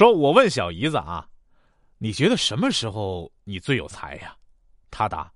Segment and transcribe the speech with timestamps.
[0.00, 1.28] 说我问小姨子啊，
[1.98, 4.34] 你觉得什么时候你最有才呀？
[4.90, 5.30] 他答：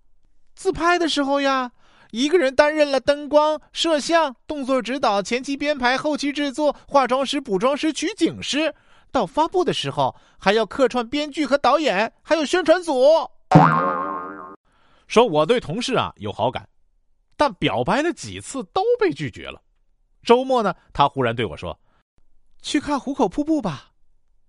[0.55, 1.71] 自拍的时候呀，
[2.13, 8.75] 一个人担任了灯光、摄像、动作指导、前期编排、后期制作、化妆师、补妆师、取景师，
[9.13, 13.31] 到发布的时候还要客串编剧和导演，还有宣传组。
[15.07, 16.67] 说我对同事啊有好感，
[17.37, 19.61] 但表白了几次都被拒绝了。
[20.23, 21.79] 周末呢，他忽然对我说
[22.63, 23.91] ：“去看壶口瀑布吧。”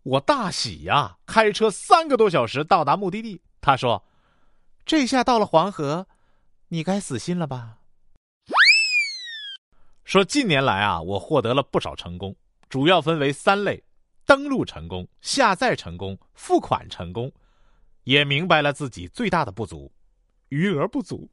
[0.06, 1.18] 我大喜呀！
[1.26, 3.42] 开车三个多小时到达目的地。
[3.60, 4.04] 他说
[4.86, 6.06] ：“这下到了黄河，
[6.68, 7.80] 你该死心了吧？”
[10.06, 12.36] 说近年来啊，我获得了不少成功，
[12.70, 13.84] 主要分为三类：
[14.28, 17.32] 登录成功、下载成功、付款成功。
[18.04, 19.92] 也明白了自己最大的不足，
[20.50, 21.28] 余额不足。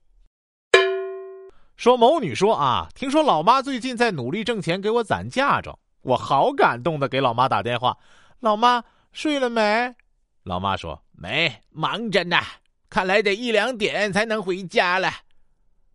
[1.77, 7.99] 说某女说啊，听说老妈最近在努力挣钱给我攒嫁妆，我好感动的给老妈打电话。
[8.43, 8.83] 老妈
[9.13, 9.95] 睡了没？
[10.43, 12.41] 老妈说没，忙着呢，
[12.91, 15.13] 看来得一两点才能回家了。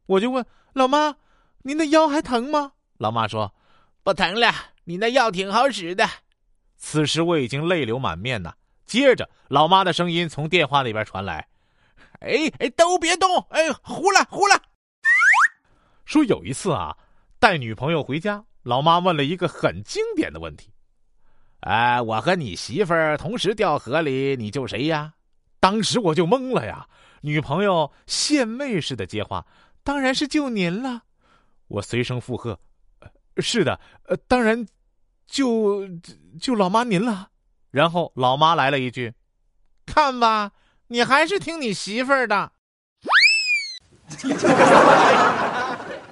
[0.06, 1.18] 我就问老妈
[1.64, 3.54] ：“您的腰还疼吗？”老妈说
[4.02, 4.50] ：“不疼了，
[4.86, 6.08] 你那药挺好使的。”
[6.78, 8.54] 此时我已经泪流满面呐。
[8.86, 11.46] 接着，老妈的声音从电话里边传来
[12.24, 13.46] ：“哎哎，都别动！
[13.50, 14.56] 哎，呼了呼了。”
[16.08, 16.96] 说有一次啊，
[17.40, 20.72] 带女朋友回家，老妈问了一个很经典的问题。
[21.68, 25.16] 哎，我和你媳妇儿同时掉河里，你救谁呀？
[25.60, 26.88] 当时我就懵了呀。
[27.20, 29.46] 女朋友献媚似的接话
[29.84, 31.02] ：“当然是救您了。”
[31.68, 32.58] 我随声附和
[33.40, 34.66] ：“是的，呃，当然，
[35.28, 35.86] 救
[36.40, 37.32] 救老妈您了。”
[37.70, 39.14] 然后老妈来了一句
[39.86, 40.54] ：“看吧，
[40.88, 42.54] 你还是听你媳妇儿的。”